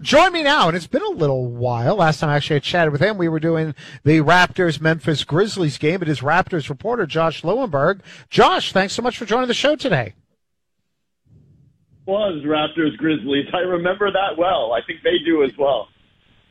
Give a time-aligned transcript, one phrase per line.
[0.00, 1.96] Join me now, and it's been a little while.
[1.96, 6.02] Last time I actually chatted with him, we were doing the Raptors Memphis Grizzlies game.
[6.02, 8.00] It is Raptors reporter Josh Lewenberg.
[8.30, 10.14] Josh, thanks so much for joining the show today.
[12.06, 13.46] Was Raptors Grizzlies?
[13.52, 14.72] I remember that well.
[14.72, 15.88] I think they do as well.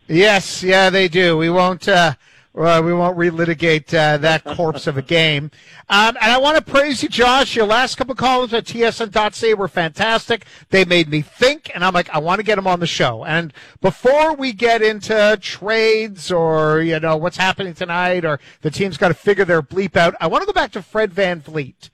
[0.07, 1.37] Yes, yeah, they do.
[1.37, 1.87] We won't.
[1.87, 2.15] Uh,
[2.55, 5.51] well, we won't relitigate uh, that corpse of a game.
[5.89, 7.53] Um, and I want to praise you, Josh.
[7.53, 10.45] Your last couple columns at TSN.ca were fantastic.
[10.69, 13.25] They made me think, and I'm like, I want to get them on the show.
[13.25, 18.95] And before we get into trades or, you know, what's happening tonight or the team's
[18.95, 21.89] got to figure their bleep out, I want to go back to Fred VanVleet.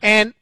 [0.00, 0.32] And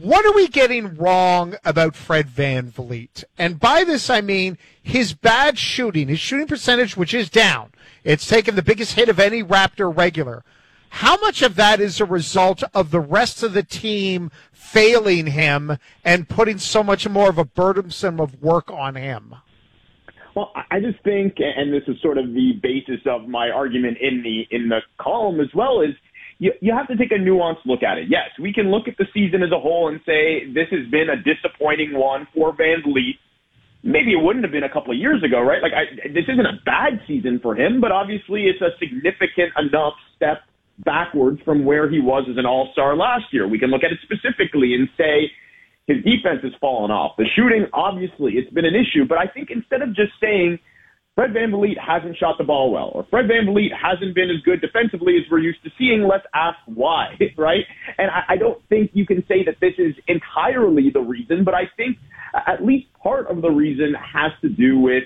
[0.00, 3.24] what are we getting wrong about Fred Van VanVleet?
[3.38, 7.72] And by this, I mean his bad shooting, his shooting percentage, which is down.
[8.02, 10.44] It's taken the biggest hit of any Raptor regular.
[10.88, 15.76] How much of that is a result of the rest of the team failing him
[16.04, 19.34] and putting so much more of a burdensome of work on him?
[20.34, 24.22] Well, I just think, and this is sort of the basis of my argument in
[24.22, 25.94] the in the column as well, is
[26.38, 28.08] you, you have to take a nuanced look at it.
[28.08, 31.08] Yes, we can look at the season as a whole and say this has been
[31.10, 33.18] a disappointing one for VanVleet.
[33.82, 35.62] Maybe it wouldn't have been a couple of years ago, right?
[35.62, 39.94] Like, I, this isn't a bad season for him, but obviously it's a significant enough
[40.16, 40.42] step
[40.84, 43.46] backwards from where he was as an all-star last year.
[43.46, 45.30] We can look at it specifically and say
[45.86, 47.16] his defense has fallen off.
[47.18, 50.58] The shooting, obviously, it's been an issue, but I think instead of just saying–
[51.14, 55.16] Fred VanVleet hasn't shot the ball well, or Fred VanVleet hasn't been as good defensively
[55.16, 56.08] as we're used to seeing.
[56.10, 57.64] Let's ask why, right?
[57.98, 61.54] And I, I don't think you can say that this is entirely the reason, but
[61.54, 61.98] I think
[62.34, 65.04] at least part of the reason has to do with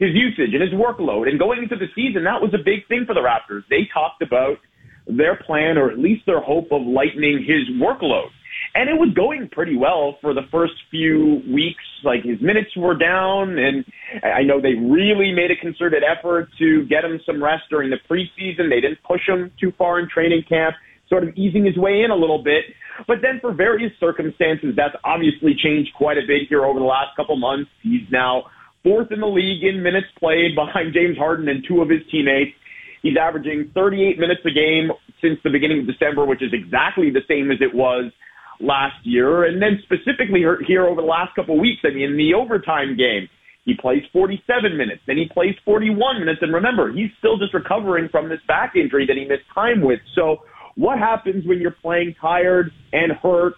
[0.00, 1.28] his usage and his workload.
[1.28, 3.62] And going into the season, that was a big thing for the Raptors.
[3.70, 4.58] They talked about
[5.06, 8.34] their plan, or at least their hope of lightening his workload.
[8.76, 11.82] And it was going pretty well for the first few weeks.
[12.04, 13.86] Like his minutes were down, and
[14.22, 17.96] I know they really made a concerted effort to get him some rest during the
[18.04, 18.68] preseason.
[18.68, 20.76] They didn't push him too far in training camp,
[21.08, 22.64] sort of easing his way in a little bit.
[23.08, 27.16] But then for various circumstances, that's obviously changed quite a bit here over the last
[27.16, 27.70] couple months.
[27.82, 28.44] He's now
[28.84, 32.52] fourth in the league in minutes played behind James Harden and two of his teammates.
[33.00, 34.92] He's averaging 38 minutes a game
[35.22, 38.12] since the beginning of December, which is exactly the same as it was
[38.60, 39.44] last year.
[39.44, 42.96] And then specifically here over the last couple of weeks, I mean, in the overtime
[42.96, 43.28] game,
[43.64, 46.38] he plays 47 minutes, then he plays 41 minutes.
[46.40, 49.98] And remember, he's still just recovering from this back injury that he missed time with.
[50.14, 50.42] So
[50.76, 53.54] what happens when you're playing tired and hurt?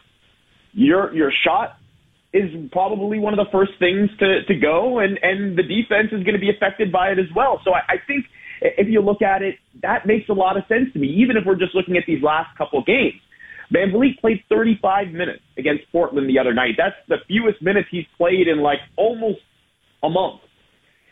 [0.73, 1.77] Your, your shot
[2.33, 6.23] is probably one of the first things to, to go and, and the defense is
[6.25, 7.61] going to be affected by it as well.
[7.65, 8.25] So I, I think
[8.61, 11.45] if you look at it, that makes a lot of sense to me, even if
[11.47, 12.87] we're just looking at these last couple of
[13.73, 13.93] games.
[13.93, 16.75] VanVleet played 35 minutes against Portland the other night.
[16.77, 19.41] That's the fewest minutes he's played in like almost
[20.03, 20.41] a month.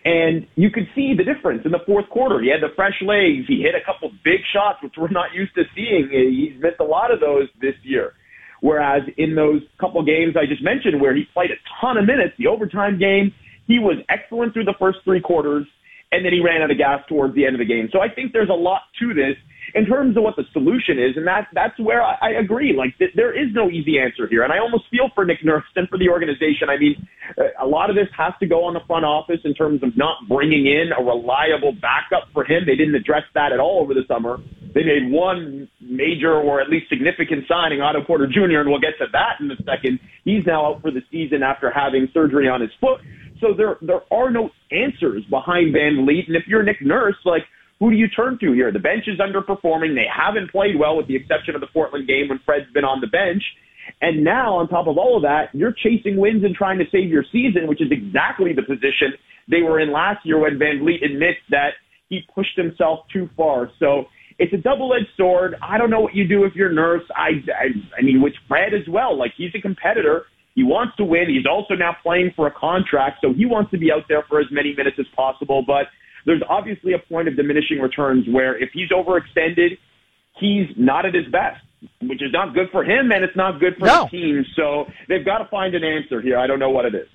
[0.05, 2.41] And you could see the difference in the fourth quarter.
[2.41, 3.47] He had the fresh legs.
[3.49, 6.06] He hit a couple big shots, which we're not used to seeing.
[6.06, 8.12] Uh, he's missed a lot of those this year.
[8.61, 12.34] Whereas in those couple games I just mentioned where he played a ton of minutes,
[12.39, 13.34] the overtime game,
[13.66, 15.66] he was excellent through the first three quarters,
[16.12, 17.89] and then he ran out of gas towards the end of the game.
[17.93, 19.34] So I think there's a lot to this
[19.75, 22.75] in terms of what the solution is, and that that's where I, I agree.
[22.77, 25.65] Like th- there is no easy answer here, and I almost feel for Nick Nurse
[25.75, 26.69] and for the organization.
[26.69, 26.94] I mean,
[27.38, 29.97] uh, a lot of this has to go on the front office in terms of
[29.97, 32.65] not bringing in a reliable backup for him.
[32.66, 34.38] They didn't address that at all over the summer.
[34.75, 38.98] They made one major or at least significant signing, Otto Porter Jr., and we'll get
[38.98, 39.98] to that in a second.
[40.25, 43.00] He's now out for the season after having surgery on his foot.
[43.41, 47.43] So there there are no answers behind VanVleet, and if you're Nick Nurse, like
[47.78, 48.72] who do you turn to here?
[48.72, 49.94] The bench is underperforming.
[49.94, 53.00] They haven't played well with the exception of the Portland game when Fred's been on
[53.00, 53.42] the bench.
[54.00, 57.09] And now, on top of all of that, you're chasing wins and trying to save
[57.09, 59.15] your season, which is exactly the position
[59.48, 61.70] they were in last year when VanVleet admits that
[62.09, 63.70] he pushed himself too far.
[63.78, 64.06] So
[64.38, 65.54] it's a double-edged sword.
[65.62, 67.04] I don't know what you do if you're Nurse.
[67.15, 67.66] I, I,
[67.98, 69.16] I mean, with Fred as well.
[69.16, 70.25] Like he's a competitor.
[70.54, 71.26] He wants to win.
[71.28, 74.41] He's also now playing for a contract, so he wants to be out there for
[74.41, 75.62] as many minutes as possible.
[75.66, 75.86] But
[76.27, 79.78] there's obviously a point of diminishing returns where if he's overextended,
[80.39, 81.65] he's not at his best,
[82.03, 84.03] which is not good for him and it's not good for no.
[84.05, 84.45] the team.
[84.57, 86.39] So they've got to find an answer here.
[86.39, 87.09] I don't know what it is.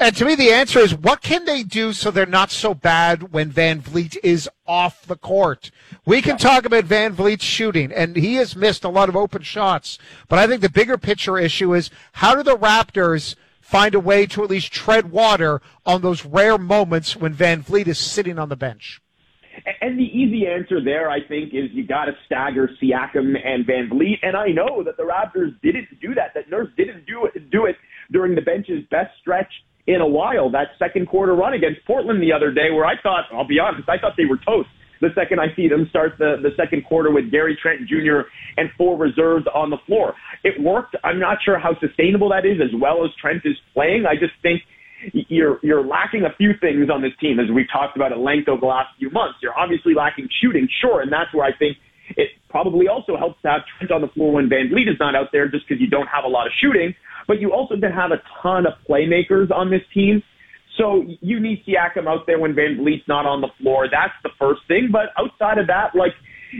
[0.00, 3.32] And to me, the answer is what can they do so they're not so bad
[3.32, 5.70] when VanVleet is off the court?
[6.04, 10.00] We can talk about VanVleet's shooting, and he has missed a lot of open shots.
[10.28, 14.26] But I think the bigger picture issue is how do the Raptors find a way
[14.26, 18.56] to at least tread water on those rare moments when VanVleet is sitting on the
[18.56, 19.00] bench?
[19.80, 24.18] And the easy answer there, I think, is you got to stagger Siakam and VanVleet.
[24.22, 26.34] And I know that the Raptors didn't do that.
[26.34, 27.76] That Nurse didn't do it, do it
[28.12, 29.50] during the bench's best stretch
[29.86, 30.50] in a while.
[30.50, 33.88] That second quarter run against Portland the other day, where I thought, I'll be honest,
[33.88, 34.68] I thought they were toast.
[35.00, 38.28] The second I see them start the, the second quarter with Gary Trent Jr.
[38.56, 40.14] and four reserves on the floor.
[40.44, 40.96] It worked.
[41.04, 44.04] I'm not sure how sustainable that is as well as Trent is playing.
[44.06, 44.62] I just think
[45.12, 48.48] you're you're lacking a few things on this team, as we've talked about at length
[48.48, 49.38] over the last few months.
[49.42, 51.76] You're obviously lacking shooting, sure, and that's where I think
[52.16, 55.28] it probably also helps to have Trent on the floor when VanVleet is not out
[55.32, 56.94] there, just because you don't have a lot of shooting.
[57.26, 60.22] But you also can have a ton of playmakers on this team.
[60.76, 63.86] So you need Siakam out there when VanVleet's not on the floor.
[63.90, 64.88] That's the first thing.
[64.90, 66.12] But outside of that, like,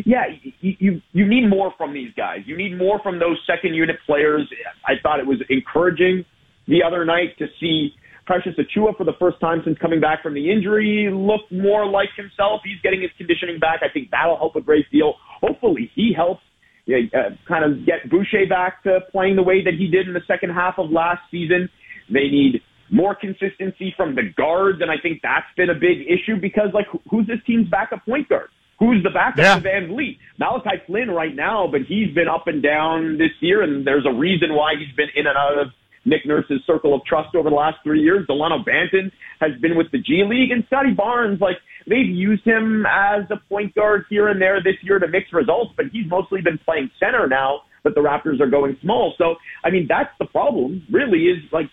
[0.04, 0.24] yeah,
[0.60, 2.40] you, you you need more from these guys.
[2.46, 4.48] You need more from those second unit players.
[4.86, 6.24] I thought it was encouraging
[6.66, 7.94] the other night to see
[8.26, 12.08] Precious Achiuwa for the first time since coming back from the injury look more like
[12.16, 12.62] himself.
[12.64, 13.80] He's getting his conditioning back.
[13.82, 15.14] I think that'll help a great deal.
[15.40, 16.42] Hopefully he helps
[16.86, 20.08] you know, uh, kind of get Boucher back to playing the way that he did
[20.08, 21.68] in the second half of last season.
[22.08, 26.40] They need more consistency from the guards, and I think that's been a big issue
[26.40, 28.48] because, like, who's this team's backup point guard?
[28.78, 29.58] Who's the backup yeah.
[29.58, 30.18] to VanVleet?
[30.38, 34.12] Malachi Flynn right now, but he's been up and down this year, and there's a
[34.12, 35.68] reason why he's been in and out of
[36.04, 38.26] Nick Nurse's circle of trust over the last three years.
[38.26, 39.10] Delano Banton
[39.40, 41.56] has been with the G League, and Scottie Barnes, like
[41.86, 45.72] they've used him as a point guard here and there this year to mix results,
[45.76, 49.14] but he's mostly been playing center now that the Raptors are going small.
[49.18, 50.86] So, I mean, that's the problem.
[50.90, 51.66] Really, is like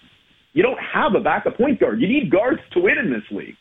[0.53, 2.01] you don't have a backup point guard.
[2.01, 3.55] You need guards to win in this league.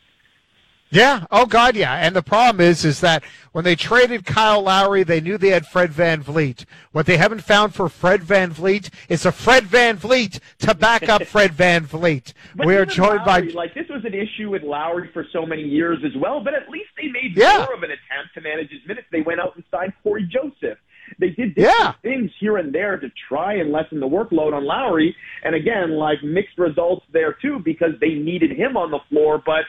[0.91, 1.27] Yeah.
[1.31, 1.95] Oh God, yeah.
[1.95, 3.23] And the problem is, is that
[3.53, 6.65] when they traded Kyle Lowry, they knew they had Fred Van VanVleet.
[6.91, 11.09] What they haven't found for Fred Van VanVleet is a Fred Van VanVleet to back
[11.09, 12.33] up Fred Van VanVleet.
[12.57, 15.99] We're joined Lowry, by like this was an issue with Lowry for so many years
[16.05, 17.59] as well, but at least they made yeah.
[17.59, 19.07] more of an attempt to manage his minutes.
[19.13, 20.79] They went out and signed Cory Joseph.
[21.20, 21.93] They did yeah.
[22.02, 25.14] things here and there to try and lessen the workload on Lowry.
[25.44, 29.64] And again, like mixed results there too because they needed him on the floor, but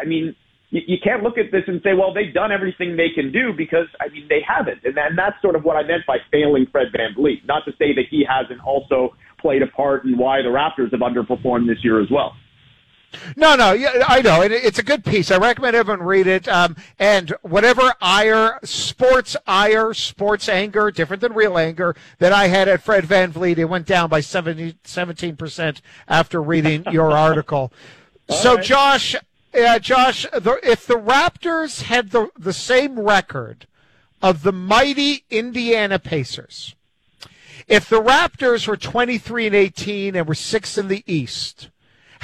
[0.00, 0.36] I mean,
[0.70, 3.52] you, you can't look at this and say, well, they've done everything they can do
[3.56, 4.84] because, I mean, they haven't.
[4.84, 7.46] And, and that's sort of what I meant by failing Fred Van VanVleet.
[7.46, 11.00] Not to say that he hasn't also played a part in why the Raptors have
[11.00, 12.34] underperformed this year as well.
[13.36, 14.42] No, no, yeah, I know.
[14.42, 15.30] it's a good piece.
[15.30, 16.48] I recommend everyone read it.
[16.48, 22.68] Um, and whatever ire, sports ire, sports anger, different than real anger, that I had
[22.68, 27.72] at Fred VanVleet, it went down by 70, 17% after reading your article.
[28.28, 28.64] so, right.
[28.64, 29.16] Josh,
[29.54, 33.66] yeah, Josh, the, if the Raptors had the, the same record
[34.22, 36.74] of the mighty Indiana Pacers,
[37.66, 41.70] if the Raptors were 23 and 18 and were sixth in the East,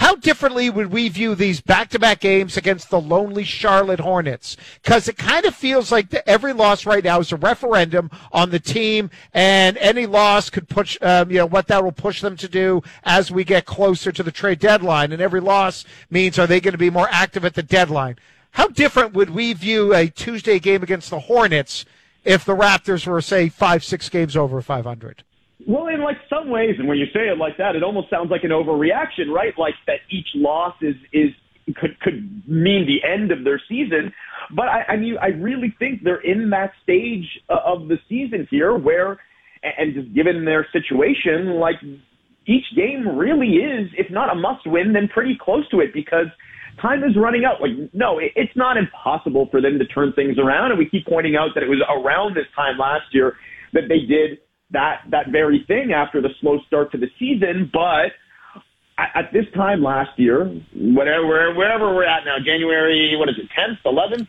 [0.02, 4.56] how differently would we view these back-to-back games against the lonely Charlotte Hornets?
[4.82, 8.50] Because it kind of feels like the, every loss right now is a referendum on
[8.50, 12.36] the team, and any loss could push, um, you know, what that will push them
[12.38, 15.12] to do as we get closer to the trade deadline.
[15.12, 18.16] And every loss means are they going to be more active at the deadline?
[18.50, 21.84] How different would we view a Tuesday game against the Hornets
[22.24, 25.22] if the Raptors were, say, five, six games over 500?
[25.66, 28.30] Well, in like some ways, and when you say it like that, it almost sounds
[28.30, 29.52] like an overreaction, right?
[29.56, 31.30] Like that each loss is is
[31.76, 34.12] could could mean the end of their season.
[34.54, 38.48] But I, I mean, I really think they're in that stage uh, of the season
[38.50, 39.20] here where,
[39.62, 41.76] and just given their situation, like
[42.46, 46.26] each game really is, if not a must win, then pretty close to it because
[46.80, 47.60] time is running out.
[47.60, 50.72] Like, no, it's not impossible for them to turn things around.
[50.72, 53.36] And we keep pointing out that it was around this time last year
[53.72, 54.38] that they did
[54.72, 57.70] that that very thing after the slow start to the season.
[57.72, 58.12] But
[58.98, 63.48] at, at this time last year, whatever wherever we're at now, January what is it,
[63.54, 64.28] tenth, eleventh?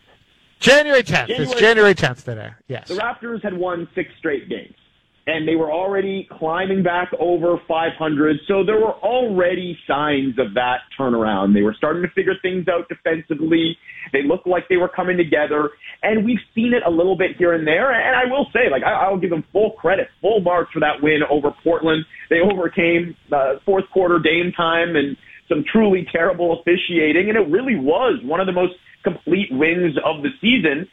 [0.60, 1.30] January tenth.
[1.30, 2.50] It's January tenth today.
[2.68, 2.88] Yes.
[2.88, 4.74] The Raptors had won six straight games
[5.26, 8.36] and they were already climbing back over 500.
[8.46, 11.54] So there were already signs of that turnaround.
[11.54, 13.76] They were starting to figure things out defensively.
[14.12, 15.70] They looked like they were coming together,
[16.02, 17.90] and we've seen it a little bit here and there.
[17.92, 21.02] And I will say, like, I, will give them full credit, full marks for that
[21.02, 22.04] win over Portland.
[22.28, 25.16] They overcame uh, fourth quarter game time and
[25.48, 30.22] some truly terrible officiating, and it really was one of the most complete wins of
[30.22, 30.88] the season.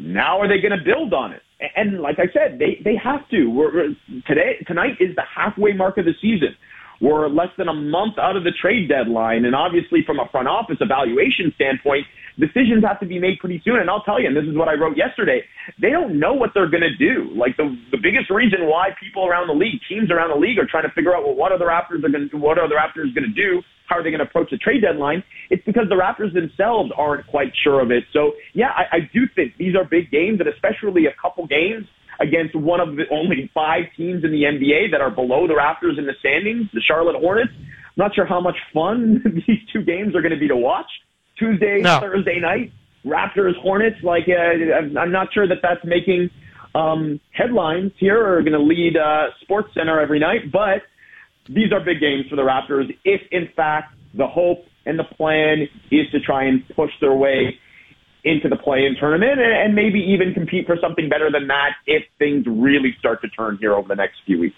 [0.00, 1.42] Now are they going to build on it?
[1.76, 3.46] And like I said, they, they have to.
[3.46, 3.92] We're,
[4.26, 6.56] today, tonight is the halfway mark of the season.
[7.00, 9.44] We're less than a month out of the trade deadline.
[9.44, 12.04] And obviously from a front office evaluation standpoint,
[12.38, 13.80] decisions have to be made pretty soon.
[13.80, 15.44] And I'll tell you, and this is what I wrote yesterday,
[15.80, 17.28] they don't know what they're going to do.
[17.36, 20.68] Like the, the biggest reason why people around the league, teams around the league are
[20.68, 22.76] trying to figure out, well, what are the Raptors are going to, what are the
[22.76, 23.60] Raptors going to do?
[23.90, 25.24] How are they going to approach the trade deadline?
[25.50, 28.04] It's because the Raptors themselves aren't quite sure of it.
[28.12, 31.86] So yeah, I, I do think these are big games and especially a couple games
[32.20, 35.98] against one of the only five teams in the NBA that are below the Raptors
[35.98, 37.50] in the standings, the Charlotte Hornets.
[37.58, 40.86] I'm not sure how much fun these two games are going to be to watch.
[41.36, 41.98] Tuesday, no.
[41.98, 42.72] Thursday night,
[43.04, 43.96] Raptors, Hornets.
[44.04, 46.30] Like, uh, I'm not sure that that's making
[46.74, 50.52] um, headlines here or going to lead uh, Sports Center every night.
[50.52, 50.82] But
[51.54, 52.86] these are big games for the Raptors.
[53.04, 57.58] If in fact the hope and the plan is to try and push their way
[58.24, 62.44] into the play-in tournament and maybe even compete for something better than that if things
[62.46, 64.56] really start to turn here over the next few weeks.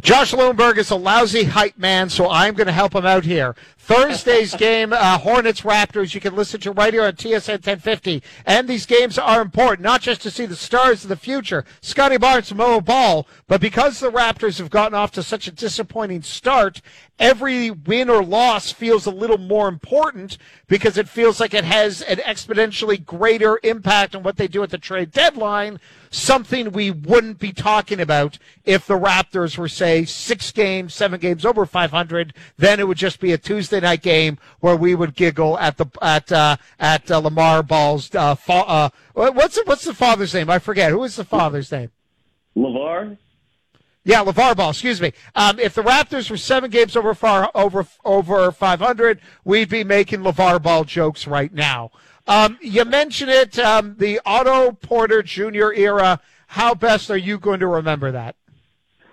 [0.00, 3.54] Josh Lewenberg is a lousy hype man, so I'm going to help him out here.
[3.78, 8.22] Thursday's game, uh, Hornets Raptors, you can listen to right here on TSN 1050.
[8.46, 12.18] And these games are important, not just to see the stars of the future, Scottie
[12.18, 16.80] Barnes, Mo Ball, but because the Raptors have gotten off to such a disappointing start,
[17.22, 20.36] every win or loss feels a little more important
[20.66, 24.70] because it feels like it has an exponentially greater impact on what they do at
[24.70, 25.78] the trade deadline
[26.12, 31.44] something we wouldn't be talking about if the Raptors were, say, six games, seven games
[31.44, 32.34] over 500.
[32.58, 35.86] Then it would just be a Tuesday night game where we would giggle at the
[36.00, 38.14] at uh, at uh, LaVar Ball's.
[38.14, 40.50] Uh, fa- uh, what's what's the father's name?
[40.50, 40.90] I forget.
[40.90, 41.90] Who is the father's name?
[42.56, 43.16] LaVar.
[44.04, 44.70] Yeah, LaVar Ball.
[44.70, 45.12] Excuse me.
[45.34, 50.20] Um, if the Raptors were seven games over far over over 500, we'd be making
[50.20, 51.90] LaVar Ball jokes right now.
[52.26, 55.72] Um, you mentioned it, um, the Otto Porter Jr.
[55.72, 56.20] era.
[56.48, 58.36] How best are you going to remember that?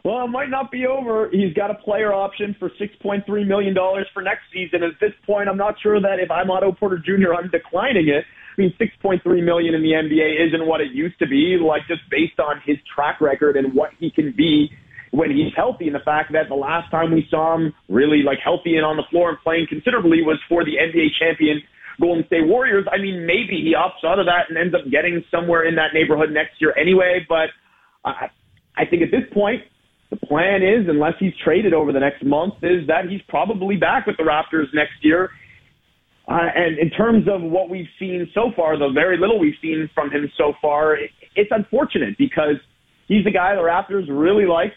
[0.04, 1.30] Well, it might not be over.
[1.30, 3.76] He's got a player option for $6.3 million
[4.14, 4.84] for next season.
[4.84, 8.26] At this point, I'm not sure that if I'm Otto Porter Jr., I'm declining it.
[8.60, 12.40] Mean, 6.3 million in the NBA isn't what it used to be, like just based
[12.40, 14.70] on his track record and what he can be
[15.12, 18.38] when he's healthy and the fact that the last time we saw him really like
[18.44, 21.62] healthy and on the floor and playing considerably was for the NBA champion
[22.00, 22.86] Golden State Warriors.
[22.92, 25.94] I mean, maybe he opts out of that and ends up getting somewhere in that
[25.94, 27.26] neighborhood next year anyway.
[27.28, 27.50] But
[28.04, 28.28] I,
[28.76, 29.64] I think at this point,
[30.10, 34.08] the plan is, unless he's traded over the next month, is that he's probably back
[34.08, 35.32] with the Raptors next year.
[36.30, 39.90] Uh, and in terms of what we've seen so far, the very little we've seen
[39.96, 42.56] from him so far, it, it's unfortunate because
[43.08, 44.74] he's the guy the Raptors really like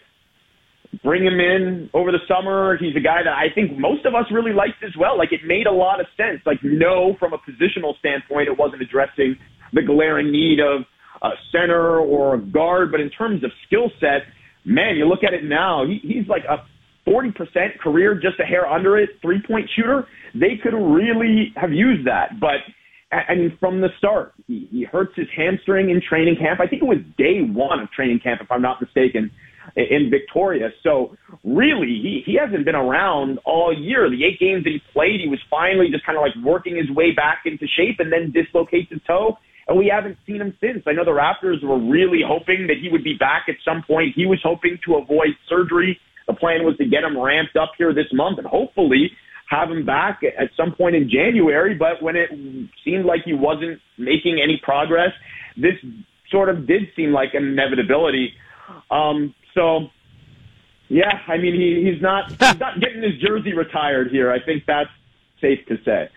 [1.03, 2.77] bring him in over the summer.
[2.77, 5.15] He's a guy that I think most of us really liked as well.
[5.15, 6.41] Like it made a lot of sense.
[6.45, 9.37] Like no, from a positional standpoint, it wasn't addressing
[9.73, 10.81] the glaring need of
[11.21, 14.23] a center or a guard, but in terms of skill set,
[14.65, 16.65] man, you look at it now, he, he's like a
[17.13, 20.07] 40% career, just a hair under it, three point shooter.
[20.33, 22.61] They could really have used that, but
[23.13, 26.59] I mean, from the start, he, he hurts his hamstring in training camp.
[26.59, 29.29] I think it was day one of training camp, if I'm not mistaken
[29.75, 30.69] in Victoria.
[30.81, 34.09] So really, he, he hasn't been around all year.
[34.09, 36.89] The eight games that he played, he was finally just kind of like working his
[36.95, 39.37] way back into shape and then dislocates his toe.
[39.67, 40.83] And we haven't seen him since.
[40.85, 44.13] I know the Raptors were really hoping that he would be back at some point.
[44.15, 45.97] He was hoping to avoid surgery.
[46.27, 49.11] The plan was to get him ramped up here this month and hopefully
[49.49, 51.75] have him back at some point in January.
[51.75, 52.29] But when it
[52.83, 55.11] seemed like he wasn't making any progress,
[55.57, 55.75] this
[56.31, 58.33] sort of did seem like an inevitability.
[58.89, 59.87] Um, so,
[60.89, 64.31] yeah, I mean, he, he's not he's not getting his jersey retired here.
[64.31, 64.89] I think that's
[65.41, 66.09] safe to say.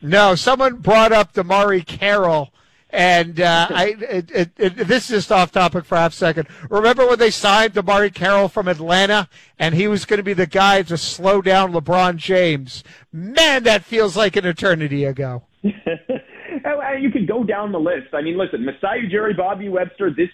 [0.00, 2.52] No, someone brought up DeMarre Carroll.
[2.96, 6.48] And uh, I, it, it, it, this is just off topic for half a second.
[6.70, 10.46] Remember when they signed DeMarre Carroll from Atlanta, and he was going to be the
[10.46, 12.82] guy to slow down LeBron James?
[13.12, 15.42] Man, that feels like an eternity ago.
[15.62, 18.14] you could go down the list.
[18.14, 20.30] I mean, listen, Masai Ujiri, Bobby Webster, this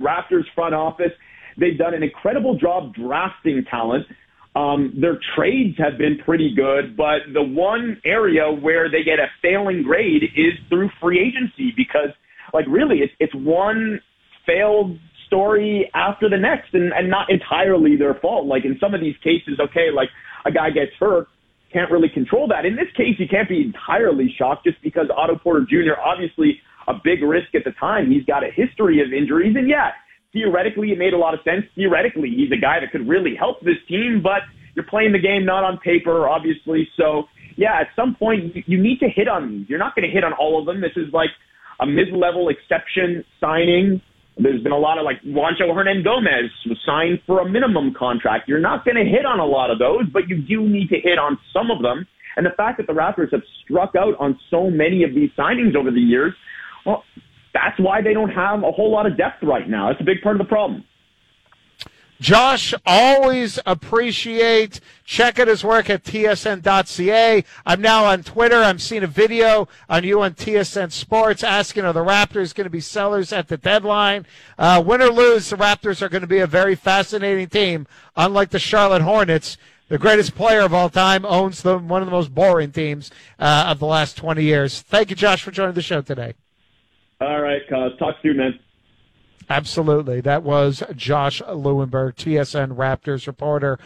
[0.00, 1.12] Raptors front office
[1.60, 4.06] They've done an incredible job drafting talent.
[4.56, 9.28] Um, their trades have been pretty good, but the one area where they get a
[9.40, 12.10] failing grade is through free agency because,
[12.52, 14.00] like, really, it's, it's one
[14.44, 18.46] failed story after the next and, and not entirely their fault.
[18.46, 20.08] Like, in some of these cases, okay, like,
[20.44, 21.28] a guy gets hurt,
[21.72, 22.66] can't really control that.
[22.66, 26.94] In this case, you can't be entirely shocked just because Otto Porter Jr., obviously a
[27.04, 28.10] big risk at the time.
[28.10, 29.90] He's got a history of injuries, and yeah,
[30.32, 31.64] theoretically, it made a lot of sense.
[31.74, 34.42] Theoretically, he's a guy that could really help this team, but
[34.74, 36.88] you're playing the game not on paper, obviously.
[36.96, 37.24] So,
[37.56, 39.66] yeah, at some point, you need to hit on these.
[39.68, 40.80] You're not going to hit on all of them.
[40.80, 41.30] This is like
[41.80, 44.00] a mid-level exception signing.
[44.38, 48.48] There's been a lot of like Juancho Hernangomez was signed for a minimum contract.
[48.48, 50.96] You're not going to hit on a lot of those, but you do need to
[50.96, 52.06] hit on some of them.
[52.36, 55.74] And the fact that the Raptors have struck out on so many of these signings
[55.76, 56.32] over the years,
[56.86, 57.04] well,
[57.52, 59.88] that's why they don't have a whole lot of depth right now.
[59.88, 60.84] That's a big part of the problem.
[62.20, 67.44] Josh, always appreciate checking his work at tsn.ca.
[67.64, 68.56] I'm now on Twitter.
[68.56, 72.70] I'm seeing a video on you on TSN Sports asking are the Raptors going to
[72.70, 74.26] be sellers at the deadline?
[74.58, 77.86] Uh, win or lose, the Raptors are going to be a very fascinating team.
[78.16, 79.56] Unlike the Charlotte Hornets,
[79.88, 83.64] the greatest player of all time, owns the, one of the most boring teams uh,
[83.68, 84.82] of the last 20 years.
[84.82, 86.34] Thank you, Josh, for joining the show today.
[87.20, 87.98] All right, cuz.
[87.98, 88.58] Talk soon, man.
[89.50, 90.20] Absolutely.
[90.20, 93.78] That was Josh Lewenberg, TSN Raptors reporter.